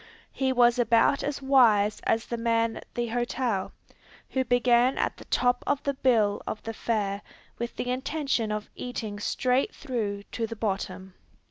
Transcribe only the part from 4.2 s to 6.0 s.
who began at the top of the